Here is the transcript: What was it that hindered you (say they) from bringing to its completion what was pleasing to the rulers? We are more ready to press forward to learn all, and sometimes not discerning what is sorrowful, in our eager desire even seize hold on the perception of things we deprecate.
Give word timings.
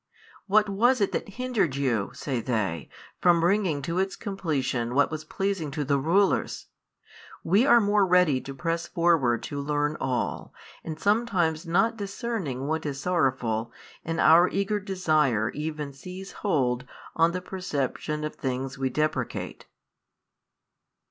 What 0.47 0.67
was 0.67 0.99
it 0.99 1.11
that 1.11 1.29
hindered 1.35 1.75
you 1.75 2.09
(say 2.15 2.41
they) 2.41 2.89
from 3.21 3.39
bringing 3.39 3.83
to 3.83 3.99
its 3.99 4.15
completion 4.15 4.95
what 4.95 5.11
was 5.11 5.23
pleasing 5.23 5.69
to 5.77 5.83
the 5.85 5.99
rulers? 5.99 6.65
We 7.43 7.67
are 7.67 7.79
more 7.79 8.03
ready 8.07 8.41
to 8.41 8.53
press 8.55 8.87
forward 8.87 9.43
to 9.43 9.61
learn 9.61 9.95
all, 9.99 10.55
and 10.83 10.99
sometimes 10.99 11.67
not 11.67 11.97
discerning 11.97 12.65
what 12.65 12.83
is 12.87 12.99
sorrowful, 12.99 13.71
in 14.03 14.17
our 14.19 14.49
eager 14.49 14.79
desire 14.79 15.51
even 15.51 15.93
seize 15.93 16.31
hold 16.31 16.83
on 17.15 17.31
the 17.31 17.39
perception 17.41 18.23
of 18.23 18.33
things 18.35 18.79
we 18.79 18.89
deprecate. 18.89 19.67